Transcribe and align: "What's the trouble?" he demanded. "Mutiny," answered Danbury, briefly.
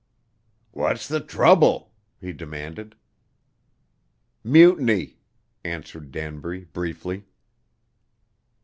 "What's 0.71 1.07
the 1.07 1.19
trouble?" 1.19 1.93
he 2.19 2.33
demanded. 2.33 2.95
"Mutiny," 4.43 5.19
answered 5.63 6.09
Danbury, 6.11 6.63
briefly. 6.63 7.25